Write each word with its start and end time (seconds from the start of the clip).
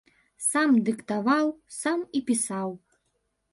Сам 0.45 0.71
дыктаваў, 0.87 1.53
сам 1.81 1.99
і 2.19 2.25
пісаў. 2.33 2.69